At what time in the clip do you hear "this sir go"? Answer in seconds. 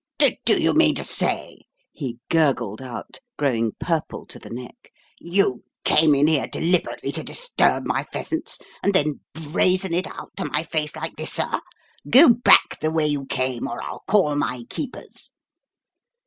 11.17-12.29